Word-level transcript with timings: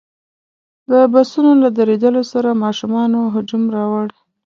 د 0.89 0.91
بسونو 1.13 1.51
له 1.63 1.69
درېدلو 1.77 2.21
سره 2.31 2.59
ماشومانو 2.63 3.19
هجوم 3.35 3.63
راوړ. 3.75 4.07